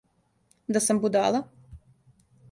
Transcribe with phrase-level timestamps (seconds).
[0.77, 1.41] Да сам будала?